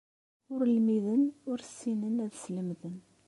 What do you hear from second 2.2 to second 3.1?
ad slemden.